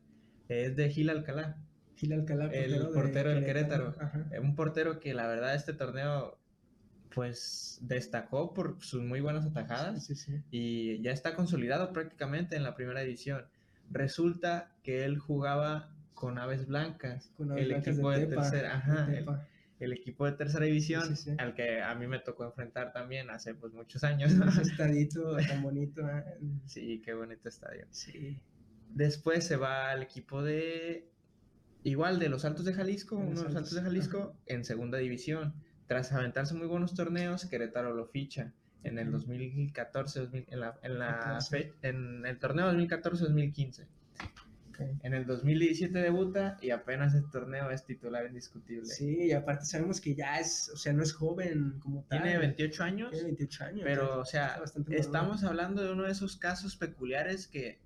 Es 0.48 0.74
de 0.76 0.90
Gil 0.90 1.10
Alcalá. 1.10 1.58
Gil 1.96 2.12
Alcalá, 2.12 2.46
portero 2.46 2.88
el 2.88 2.94
portero 2.94 3.30
del 3.30 3.44
Querétaro. 3.44 3.94
Un 4.40 4.54
portero 4.54 5.00
que 5.00 5.14
la 5.14 5.26
verdad 5.26 5.54
este 5.54 5.74
torneo 5.74 6.38
pues 7.14 7.78
destacó 7.80 8.52
por 8.52 8.82
sus 8.82 9.02
muy 9.02 9.20
buenas 9.20 9.46
atajadas 9.46 10.10
y 10.50 11.00
ya 11.00 11.12
está 11.12 11.34
consolidado 11.36 11.92
prácticamente 11.92 12.56
en 12.56 12.64
la 12.64 12.74
primera 12.74 13.00
división. 13.02 13.46
Resulta 13.90 14.72
que 14.82 15.04
él 15.04 15.18
jugaba 15.18 15.90
con 16.14 16.38
Aves 16.38 16.66
Blancas, 16.66 17.30
el 17.56 17.72
equipo 17.72 18.10
de, 18.10 18.26
tercera, 18.26 19.08
el, 19.78 19.92
equipo 19.92 20.26
de 20.26 20.32
tercera 20.32 20.64
división 20.64 21.14
al 21.38 21.54
que 21.54 21.82
a 21.82 21.94
mí 21.94 22.06
me 22.06 22.18
tocó 22.18 22.44
enfrentar 22.44 22.92
también 22.92 23.30
hace 23.30 23.54
pues 23.54 23.72
muchos 23.72 24.04
años. 24.04 24.32
Ese 24.32 24.62
estadito 24.62 25.36
tan 25.36 25.62
bonito. 25.62 26.08
¿eh? 26.08 26.24
Sí, 26.66 27.02
qué 27.04 27.14
bonito 27.14 27.48
estadio. 27.48 27.86
Sí. 27.90 28.38
Después 28.90 29.44
se 29.44 29.56
va 29.56 29.90
al 29.90 30.02
equipo 30.02 30.42
de 30.42 31.10
igual 31.82 32.18
de 32.18 32.28
los 32.28 32.44
Altos 32.44 32.64
de 32.64 32.72
Jalisco, 32.72 33.16
uno 33.16 33.40
de 33.40 33.44
los 33.44 33.56
Altos 33.56 33.74
de 33.74 33.82
Jalisco 33.82 34.36
en 34.46 34.64
segunda 34.64 34.98
división 34.98 35.54
tras 35.86 36.12
aventarse 36.12 36.54
muy 36.54 36.66
buenos 36.66 36.94
torneos, 36.94 37.44
Querétaro 37.44 37.94
lo 37.94 38.06
ficha 38.06 38.54
en 38.84 38.98
el 38.98 39.10
2014, 39.10 40.20
2000, 40.20 40.46
en, 40.48 40.60
la, 40.60 40.78
en, 40.82 40.98
la 40.98 41.40
fe, 41.40 41.72
en 41.82 42.24
el 42.26 42.38
torneo 42.38 42.70
2014-2015. 42.72 43.86
En 45.02 45.14
el 45.14 45.26
2017 45.26 45.98
debuta 45.98 46.56
y 46.60 46.70
apenas 46.70 47.14
el 47.14 47.30
torneo 47.30 47.70
es 47.70 47.84
titular 47.84 48.26
indiscutible. 48.26 48.86
Sí, 48.86 49.26
y 49.26 49.32
aparte 49.32 49.64
sabemos 49.64 50.00
que 50.00 50.14
ya 50.14 50.38
es, 50.40 50.70
o 50.72 50.76
sea, 50.76 50.92
no 50.92 51.02
es 51.02 51.12
joven 51.12 51.78
como 51.80 52.02
tal. 52.04 52.22
Tiene 52.22 52.38
28 52.38 52.82
años. 52.82 53.10
Tiene 53.10 53.26
28 53.26 53.64
años. 53.64 53.80
Pero, 53.84 54.20
o 54.20 54.24
sea, 54.24 54.60
estamos 54.90 55.44
hablando 55.44 55.82
de 55.82 55.92
uno 55.92 56.04
de 56.04 56.12
esos 56.12 56.36
casos 56.36 56.76
peculiares 56.76 57.46
que 57.46 57.78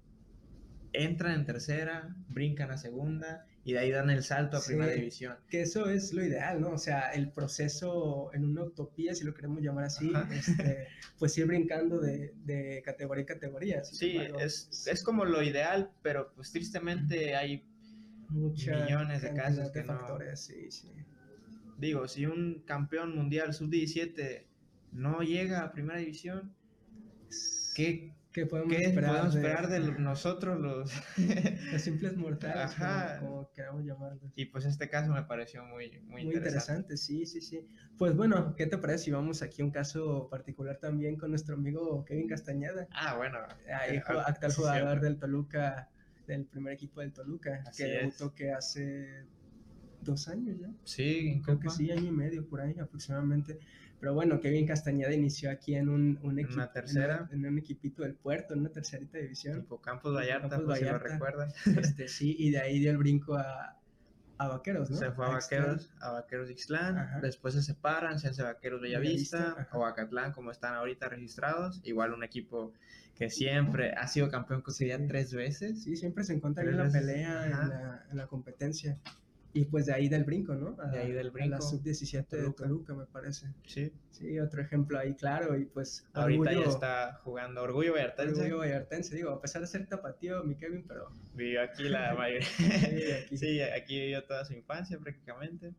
entran 1.04 1.34
en 1.34 1.44
tercera, 1.44 2.16
brincan 2.28 2.70
a 2.70 2.78
segunda 2.78 3.46
y 3.64 3.72
de 3.72 3.78
ahí 3.80 3.90
dan 3.90 4.10
el 4.10 4.22
salto 4.22 4.56
a 4.56 4.62
primera 4.62 4.92
división. 4.92 5.36
Que 5.48 5.62
eso 5.62 5.88
es 5.88 6.12
lo 6.12 6.24
ideal, 6.24 6.60
¿no? 6.60 6.70
O 6.70 6.78
sea, 6.78 7.10
el 7.10 7.30
proceso 7.30 8.30
en 8.32 8.44
una 8.44 8.64
utopía, 8.64 9.14
si 9.14 9.24
lo 9.24 9.34
queremos 9.34 9.62
llamar 9.62 9.84
así, 9.84 10.10
este, 10.32 10.88
pues 11.18 11.36
ir 11.38 11.46
brincando 11.46 12.00
de, 12.00 12.34
de 12.44 12.82
categoría 12.84 13.22
en 13.22 13.26
categoría. 13.26 13.84
Sí, 13.84 14.16
es, 14.40 14.86
es, 14.86 15.02
como 15.02 15.24
lo 15.24 15.42
ideal, 15.42 15.90
pero 16.02 16.32
pues 16.34 16.50
tristemente 16.50 17.36
hay 17.36 17.68
millones 18.30 19.22
de 19.22 19.34
casos 19.34 19.70
que 19.70 19.84
factores, 19.84 20.40
sí, 20.40 20.70
sí. 20.70 20.90
Digo, 21.78 22.08
si 22.08 22.26
un 22.26 22.62
campeón 22.66 23.14
mundial 23.14 23.54
sub-17 23.54 24.44
no 24.92 25.20
llega 25.20 25.62
a 25.62 25.72
primera 25.72 25.98
división, 25.98 26.54
¿qué 27.74 28.14
¿Qué 28.32 28.44
podemos 28.46 28.72
esperar, 28.72 29.68
de, 29.68 29.80
nosotros 29.98 30.60
los... 30.60 30.92
los 31.72 31.82
simples 31.82 32.16
mortales, 32.16 32.74
Como, 33.20 33.50
queramos 33.52 33.84
llamarlos? 33.84 34.32
Y 34.36 34.46
pues 34.46 34.66
este 34.66 34.88
caso 34.88 35.12
me 35.12 35.22
pareció 35.22 35.64
muy, 35.64 35.98
muy, 36.02 36.24
muy 36.24 36.34
interesante. 36.34 36.96
sí, 36.96 37.24
sí, 37.26 37.40
sí. 37.40 37.66
Pues 37.96 38.14
bueno, 38.14 38.54
¿qué 38.54 38.66
te 38.66 38.76
parece 38.78 39.04
si 39.04 39.10
vamos 39.10 39.42
aquí 39.42 39.62
a 39.62 39.64
un 39.64 39.70
caso 39.70 40.28
particular 40.30 40.78
también 40.78 41.16
con 41.16 41.30
nuestro 41.30 41.54
amigo 41.54 42.04
Kevin 42.04 42.28
Castañeda? 42.28 42.86
Ah, 42.90 43.16
bueno. 43.16 43.38
Ahí, 43.72 43.96
eh, 43.96 44.02
actual 44.26 44.52
jugador 44.52 45.00
del 45.00 45.18
Toluca, 45.18 45.88
del 46.26 46.44
primer 46.44 46.74
equipo 46.74 47.00
del 47.00 47.12
Toluca, 47.12 47.64
que 47.76 47.84
debutó 47.84 48.34
que 48.34 48.52
hace 48.52 49.26
dos 50.02 50.28
años 50.28 50.58
ya. 50.60 50.70
Sí, 50.84 51.40
creo 51.44 51.58
que 51.58 51.70
sí, 51.70 51.90
año 51.90 52.06
y 52.06 52.12
medio 52.12 52.46
por 52.46 52.60
ahí 52.60 52.78
aproximadamente. 52.78 53.58
Pero 54.00 54.14
bueno, 54.14 54.40
Kevin 54.40 54.66
Castañeda 54.66 55.12
inició 55.12 55.50
aquí 55.50 55.74
en 55.74 55.88
un, 55.88 56.18
un 56.22 56.38
equipo. 56.38 56.54
Una 56.54 56.70
tercera. 56.70 57.28
En, 57.32 57.44
un 57.44 57.58
equipito 57.58 58.02
del 58.02 58.14
puerto, 58.14 58.54
en 58.54 58.60
una 58.60 58.70
tercerita 58.70 59.18
división. 59.18 59.62
Tipo 59.62 59.80
Campos 59.80 60.14
Vallarta, 60.14 60.48
Campos 60.48 60.66
pues, 60.66 60.80
Vallarta, 60.80 61.08
si 61.08 61.14
lo 61.14 61.14
recuerdan. 61.14 61.52
Este, 61.78 62.08
sí, 62.08 62.36
y 62.38 62.50
de 62.50 62.60
ahí 62.60 62.78
dio 62.78 62.90
el 62.90 62.98
brinco 62.98 63.34
a, 63.34 63.76
a 64.38 64.48
Vaqueros, 64.48 64.90
¿no? 64.90 64.96
Se 64.96 65.10
fue 65.10 65.26
a, 65.26 65.30
Vaqueros, 65.30 65.90
a 66.00 66.12
Vaqueros 66.12 66.50
Ixtlán, 66.50 67.20
después 67.20 67.54
se 67.54 67.62
separan, 67.62 68.20
se 68.20 68.28
hace 68.28 68.42
Vaqueros 68.42 68.80
Bellavista, 68.80 69.68
o 69.72 69.84
Acatlán, 69.84 70.32
como 70.32 70.52
están 70.52 70.74
ahorita 70.74 71.08
registrados. 71.08 71.80
Igual 71.84 72.14
un 72.14 72.22
equipo 72.22 72.72
que 73.16 73.30
siempre 73.30 73.92
ha 73.94 74.06
sido 74.06 74.30
campeón 74.30 74.62
con 74.62 74.72
sí. 74.72 74.88
tres 75.08 75.34
veces. 75.34 75.82
Sí, 75.82 75.96
siempre 75.96 76.22
se 76.22 76.34
encuentra 76.34 76.62
en 76.62 76.76
la 76.76 76.88
pelea, 76.88 77.44
en 77.44 77.50
la, 77.50 78.06
en 78.10 78.16
la 78.16 78.26
competencia. 78.28 78.96
Y 79.58 79.64
pues 79.64 79.86
de 79.86 79.92
ahí 79.92 80.08
del 80.08 80.22
brinco, 80.22 80.54
¿no? 80.54 80.76
de 80.92 81.00
ahí 81.00 81.10
del 81.10 81.32
brinco. 81.32 81.56
A 81.56 81.58
la 81.58 81.60
sub-17 81.60 82.28
de 82.28 82.52
Toluca, 82.52 82.94
me 82.94 83.06
parece. 83.06 83.48
Sí. 83.66 83.92
Sí, 84.12 84.38
otro 84.38 84.62
ejemplo 84.62 84.96
ahí, 85.00 85.14
claro. 85.16 85.58
Y 85.58 85.64
pues. 85.64 86.06
Ahorita 86.12 86.52
ya 86.52 86.60
está 86.60 87.20
jugando 87.24 87.60
Orgullo 87.60 87.94
Vallartense. 87.94 88.40
Orgullo 88.40 88.58
Vallartense, 88.58 89.16
digo, 89.16 89.30
a 89.30 89.40
pesar 89.40 89.62
de 89.62 89.66
ser 89.66 89.88
tapatío, 89.88 90.44
mi 90.44 90.54
Kevin, 90.54 90.84
pero. 90.86 91.10
Vivió 91.34 91.60
aquí 91.60 91.88
la 91.88 92.14
mayoría. 92.18 92.46
sí, 92.46 93.12
aquí. 93.12 93.36
sí, 93.36 93.60
aquí 93.60 93.98
vivió 93.98 94.24
toda 94.24 94.44
su 94.44 94.52
infancia 94.52 94.96
prácticamente. 94.96 95.74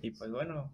Y 0.00 0.12
pues 0.12 0.30
bueno, 0.30 0.72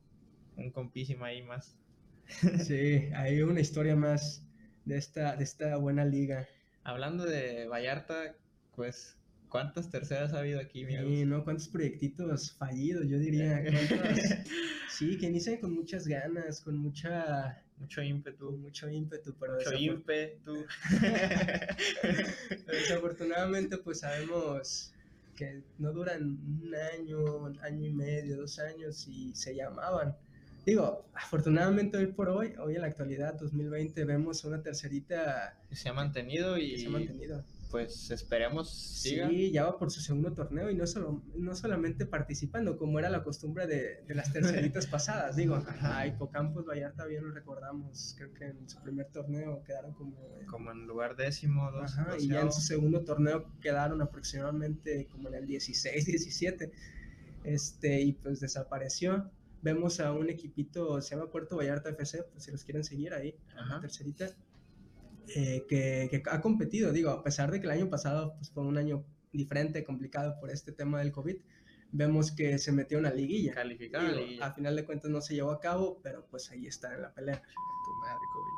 un 0.59 0.71
compísimo 0.71 1.25
ahí 1.25 1.43
más. 1.43 1.79
sí, 2.63 3.09
hay 3.15 3.41
una 3.41 3.61
historia 3.61 3.97
más 3.97 4.47
de 4.85 4.99
esta, 4.99 5.35
de 5.37 5.45
esta 5.45 5.79
buena 5.79 6.05
liga. 6.05 6.47
Hablando 6.83 7.25
de 7.25 7.67
Vallarta, 7.69 8.37
pues 8.77 9.17
¿Cuántas 9.55 9.89
terceras 9.89 10.33
ha 10.33 10.41
habido 10.41 10.59
aquí, 10.59 10.85
mi 10.85 10.97
Sí, 10.97 11.25
¿no? 11.25 11.45
¿Cuántos 11.45 11.69
proyectitos 11.69 12.51
fallidos? 12.55 13.07
Yo 13.07 13.21
diría. 13.21 13.63
sí, 14.91 15.17
que 15.17 15.27
inician 15.27 15.59
con 15.59 15.73
muchas 15.73 16.09
ganas, 16.09 16.61
con 16.61 16.77
mucha... 16.77 17.63
Mucho 17.79 18.03
ímpetu. 18.03 18.51
mucho 18.51 18.91
ímpetu, 18.91 19.33
pero... 19.39 19.55
Mucho 19.55 19.75
ímpetu. 19.75 20.67
desafortunadamente, 22.67 23.79
pues 23.79 24.01
sabemos 24.01 24.93
que 25.37 25.63
no 25.79 25.93
duran 25.93 26.37
un 26.61 26.75
año, 26.75 27.21
un 27.37 27.57
año 27.61 27.87
y 27.87 27.93
medio, 27.93 28.39
dos 28.39 28.59
años 28.59 29.07
y 29.07 29.33
se 29.37 29.55
llamaban. 29.55 30.17
Digo, 30.67 31.07
afortunadamente 31.15 31.97
hoy 31.97 32.09
por 32.09 32.29
hoy, 32.29 32.55
hoy 32.59 32.75
en 32.75 32.81
la 32.81 32.89
actualidad, 32.89 33.35
2020, 33.39 34.05
vemos 34.05 34.43
una 34.45 34.61
tercerita... 34.61 35.57
Que 35.69 35.77
se 35.77 35.91
ha 35.91 35.93
mantenido 35.93 36.59
y... 36.59 36.77
se 36.77 36.89
ha 36.89 36.91
mantenido 36.91 37.45
pues 37.71 38.11
esperemos 38.11 38.71
siga. 38.73 39.29
Sí, 39.29 39.51
ya 39.51 39.65
va 39.65 39.79
por 39.79 39.91
su 39.91 40.01
segundo 40.01 40.33
torneo 40.33 40.71
y 40.71 40.75
no, 40.75 40.87
solo, 40.87 41.23
no 41.35 41.55
solamente 41.55 42.07
participando, 42.07 42.77
como 42.77 42.99
era 42.99 43.11
la 43.11 43.23
costumbre 43.23 43.67
de, 43.67 44.03
de 44.07 44.15
las 44.15 44.33
terceritas 44.33 44.87
pasadas. 44.89 45.37
Digo, 45.37 45.63
a 45.81 46.07
Hipocampos 46.07 46.67
Vallarta 46.67 47.07
bien 47.07 47.25
lo 47.25 47.33
recordamos, 47.33 48.15
creo 48.17 48.33
que 48.35 48.47
en 48.47 48.69
su 48.69 48.81
primer 48.83 49.07
torneo 49.07 49.63
quedaron 49.65 49.93
como... 49.95 50.17
como 50.47 50.71
en 50.71 50.87
lugar 50.87 51.17
décimo, 51.17 51.71
dos, 51.73 51.99
Ajá, 51.99 52.17
y 52.19 52.29
ya 52.29 52.43
en 52.43 52.53
su 52.53 52.61
segundo 52.61 53.05
torneo 53.05 53.51
quedaron 53.61 54.01
aproximadamente 54.03 55.09
como 55.11 55.29
en 55.29 55.35
el 55.35 55.47
16, 55.47 56.07
17, 56.07 56.73
este, 57.45 58.01
y 58.01 58.13
pues 58.13 58.41
desapareció. 58.41 59.31
Vemos 59.63 60.01
a 60.01 60.13
un 60.13 60.29
equipito, 60.29 61.01
se 61.01 61.17
llama 61.17 61.31
Puerto 61.31 61.57
Vallarta 61.57 61.91
FC, 61.91 62.23
pues 62.31 62.45
si 62.45 62.53
los 62.53 62.65
quieren 62.65 62.85
seguir 62.85 63.15
ahí, 63.15 63.35
la 63.55 63.81
tercerita 63.81 64.27
eh, 65.35 65.65
que, 65.69 66.23
ha 66.31 66.41
competido, 66.41 66.93
digo, 66.93 67.11
a 67.11 67.23
pesar 67.23 67.51
de 67.51 67.61
que 67.61 67.67
el 67.67 67.73
año 67.73 67.91
pasado 67.91 68.35
pues, 68.37 68.51
fue 68.51 68.65
un 68.65 68.77
año 68.77 69.05
diferente, 69.33 69.85
complicado 69.85 70.39
por 70.41 70.51
este 70.51 70.73
tema 70.73 71.01
del 71.01 71.13
COVID, 71.13 71.37
vemos 71.93 72.33
que 72.33 72.59
se 72.59 72.73
metió 72.73 72.99
en 72.99 73.07
una 73.07 73.15
liguilla. 73.15 73.55
Calificada 73.55 74.13
A 74.41 74.53
final 74.53 74.77
de 74.77 74.85
cuentas 74.85 75.11
no 75.11 75.21
se 75.21 75.35
llevó 75.35 75.51
a 75.51 75.61
cabo, 75.61 76.01
pero 76.03 76.27
pues 76.31 76.51
ahí 76.51 76.67
está 76.67 76.95
en 76.95 77.03
la 77.03 77.13
pelea. 77.13 77.43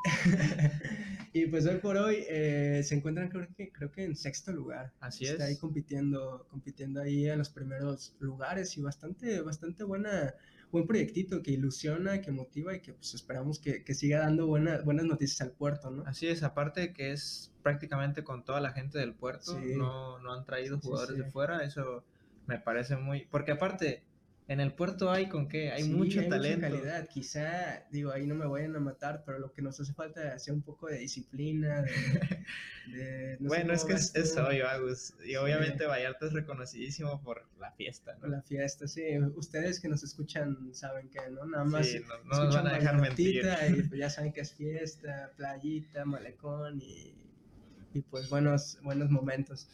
y 1.32 1.46
pues 1.46 1.66
hoy 1.66 1.76
por 1.78 1.96
hoy 1.96 2.24
eh, 2.28 2.82
se 2.84 2.94
encuentran 2.94 3.28
creo 3.28 3.46
que, 3.56 3.72
creo 3.72 3.90
que 3.90 4.04
en 4.04 4.16
sexto 4.16 4.52
lugar. 4.52 4.92
Así 5.00 5.24
está 5.24 5.44
ahí 5.44 5.56
compitiendo, 5.56 6.46
compitiendo 6.50 7.00
ahí 7.00 7.28
en 7.28 7.38
los 7.38 7.50
primeros 7.50 8.14
lugares 8.20 8.76
y 8.76 8.82
bastante, 8.82 9.40
bastante 9.40 9.84
buena 9.84 10.34
buen 10.72 10.86
proyectito 10.86 11.42
que 11.42 11.52
ilusiona, 11.52 12.20
que 12.20 12.30
motiva 12.30 12.74
y 12.74 12.80
que 12.80 12.92
pues 12.92 13.14
esperamos 13.14 13.58
que, 13.58 13.84
que 13.84 13.94
siga 13.94 14.20
dando 14.20 14.46
buenas 14.46 14.84
buenas 14.84 15.06
noticias 15.06 15.40
al 15.40 15.52
puerto, 15.52 15.90
¿no? 15.90 16.04
Así 16.06 16.26
es, 16.26 16.42
aparte 16.42 16.92
que 16.92 17.12
es 17.12 17.52
prácticamente 17.62 18.24
con 18.24 18.44
toda 18.44 18.60
la 18.60 18.72
gente 18.72 18.98
del 18.98 19.14
puerto, 19.14 19.58
no, 19.58 20.18
no 20.20 20.32
han 20.32 20.44
traído 20.44 20.78
jugadores 20.78 21.16
de 21.16 21.30
fuera, 21.30 21.64
eso 21.64 22.04
me 22.46 22.58
parece 22.58 22.96
muy... 22.96 23.26
Porque 23.26 23.52
aparte, 23.52 24.04
en 24.48 24.60
el 24.60 24.72
puerto 24.74 25.10
hay 25.10 25.28
con 25.28 25.48
qué, 25.48 25.72
hay 25.72 25.84
mucho 25.88 26.24
talento. 26.28 26.68
Mucha 26.68 26.76
calidad, 26.76 27.08
quizá, 27.08 27.84
digo, 27.90 28.12
ahí 28.12 28.26
no 28.26 28.36
me 28.36 28.46
vayan 28.46 28.76
a 28.76 28.80
matar, 28.80 29.24
pero 29.26 29.40
lo 29.40 29.52
que 29.52 29.60
nos 29.60 29.80
hace 29.80 29.92
falta 29.92 30.28
es 30.28 30.34
hacer 30.34 30.54
un 30.54 30.62
poco 30.62 30.86
de 30.86 30.98
disciplina, 30.98 31.84
de... 32.86 33.36
bueno, 33.40 33.72
es 33.72 33.84
que 33.84 33.94
es, 33.94 34.14
es, 34.14 34.36
obvio, 34.36 34.68
Agus, 34.68 35.14
y 35.24 35.34
obviamente 35.34 35.86
Vallarta 35.86 36.26
es 36.26 36.32
reconocidísimo 36.32 37.20
por 37.22 37.48
la 37.58 37.72
fiesta, 37.72 38.14
¿no? 38.14 38.20
Por 38.20 38.30
la 38.30 38.42
fiesta, 38.42 38.86
sí, 38.86 39.02
ustedes 39.34 39.80
que 39.80 39.88
nos 39.88 40.04
escuchan 40.04 40.72
saben 40.72 41.08
que, 41.08 41.28
¿no? 41.28 41.44
Nada 41.44 41.64
más 41.64 41.86
sí, 41.86 42.00
no, 42.24 42.44
nos 42.44 42.54
van 42.54 42.68
a 42.68 42.74
dejar 42.74 43.00
mentir. 43.00 43.44
Y 43.76 43.82
pues 43.82 43.98
ya 43.98 44.10
saben 44.10 44.32
que 44.32 44.42
es 44.42 44.52
fiesta, 44.52 45.32
playita, 45.36 46.04
malecón 46.04 46.80
y, 46.80 47.16
y 47.94 48.02
pues 48.02 48.30
buenos, 48.30 48.78
buenos 48.82 49.10
momentos. 49.10 49.68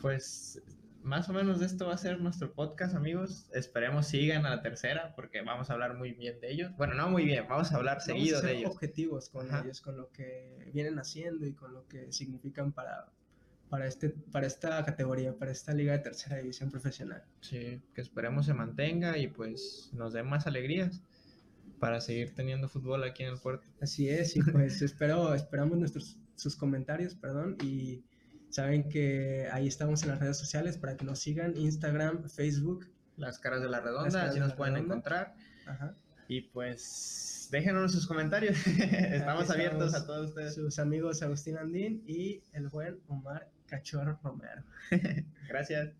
Pues 0.00 0.62
más 1.06 1.28
o 1.28 1.32
menos 1.32 1.60
de 1.60 1.66
esto 1.66 1.86
va 1.86 1.94
a 1.94 1.98
ser 1.98 2.20
nuestro 2.20 2.52
podcast, 2.52 2.96
amigos. 2.96 3.48
Esperemos 3.54 4.08
sigan 4.08 4.44
a 4.44 4.50
la 4.50 4.60
tercera 4.60 5.14
porque 5.14 5.40
vamos 5.40 5.70
a 5.70 5.74
hablar 5.74 5.94
muy 5.94 6.12
bien 6.12 6.40
de 6.40 6.50
ellos. 6.50 6.76
Bueno, 6.76 6.94
no 6.94 7.08
muy 7.08 7.24
bien, 7.24 7.46
vamos 7.48 7.70
a 7.70 7.76
hablar 7.76 8.00
seguido 8.00 8.42
de 8.42 8.58
ellos. 8.58 8.72
objetivos 8.72 9.28
con 9.28 9.46
ellos, 9.54 9.80
con 9.80 9.96
lo 9.96 10.10
que 10.10 10.68
vienen 10.74 10.98
haciendo 10.98 11.46
y 11.46 11.52
con 11.52 11.72
lo 11.72 11.86
que 11.86 12.12
significan 12.12 12.72
para, 12.72 13.06
para, 13.70 13.86
este, 13.86 14.10
para 14.10 14.48
esta 14.48 14.84
categoría, 14.84 15.32
para 15.32 15.52
esta 15.52 15.72
liga 15.72 15.92
de 15.92 16.00
tercera 16.00 16.38
división 16.38 16.72
profesional. 16.72 17.22
Sí, 17.40 17.80
que 17.94 18.00
esperemos 18.00 18.46
se 18.46 18.54
mantenga 18.54 19.16
y 19.16 19.28
pues 19.28 19.90
nos 19.92 20.12
den 20.12 20.26
más 20.26 20.48
alegrías 20.48 21.02
para 21.78 22.00
seguir 22.00 22.34
teniendo 22.34 22.68
fútbol 22.68 23.04
aquí 23.04 23.22
en 23.22 23.28
el 23.30 23.38
puerto. 23.38 23.64
Así 23.80 24.08
es, 24.08 24.36
y 24.36 24.42
pues 24.42 24.82
espero, 24.82 25.32
esperamos 25.34 25.78
nuestros 25.78 26.18
sus 26.34 26.54
comentarios, 26.54 27.14
perdón, 27.14 27.56
y 27.62 28.04
Saben 28.50 28.88
que 28.88 29.48
ahí 29.52 29.66
estamos 29.66 30.02
en 30.02 30.10
las 30.10 30.20
redes 30.20 30.38
sociales 30.38 30.78
para 30.78 30.96
que 30.96 31.04
nos 31.04 31.18
sigan, 31.18 31.56
Instagram, 31.56 32.28
Facebook. 32.28 32.88
Las 33.16 33.38
caras 33.38 33.62
de 33.62 33.68
la 33.68 33.80
redonda, 33.80 34.24
así 34.24 34.38
nos 34.40 34.54
pueden 34.54 34.76
encontrar. 34.76 35.34
Y 36.28 36.42
pues 36.42 37.48
déjenos 37.50 37.92
sus 37.92 38.06
comentarios. 38.06 38.56
estamos 38.66 39.50
abiertos 39.50 39.94
a 39.94 40.06
todos 40.06 40.28
ustedes. 40.30 40.54
Sus 40.54 40.78
amigos 40.78 41.22
Agustín 41.22 41.56
Andín 41.56 42.02
y 42.06 42.42
el 42.52 42.68
buen 42.68 42.98
Omar 43.08 43.48
Cachorro 43.66 44.18
Romero. 44.22 44.62
Gracias. 45.48 45.90